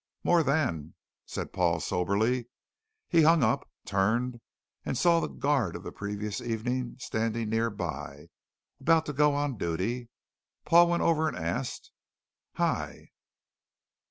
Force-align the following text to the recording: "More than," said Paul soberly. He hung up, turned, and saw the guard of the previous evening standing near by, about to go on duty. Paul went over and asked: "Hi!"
"More 0.23 0.41
than," 0.41 0.95
said 1.27 1.53
Paul 1.53 1.79
soberly. 1.79 2.47
He 3.07 3.21
hung 3.21 3.43
up, 3.43 3.69
turned, 3.85 4.41
and 4.83 4.97
saw 4.97 5.19
the 5.19 5.27
guard 5.27 5.75
of 5.75 5.83
the 5.83 5.91
previous 5.91 6.41
evening 6.41 6.95
standing 6.97 7.49
near 7.51 7.69
by, 7.69 8.29
about 8.79 9.05
to 9.05 9.13
go 9.13 9.35
on 9.35 9.59
duty. 9.59 10.09
Paul 10.65 10.89
went 10.89 11.03
over 11.03 11.27
and 11.27 11.37
asked: 11.37 11.91
"Hi!" 12.55 13.11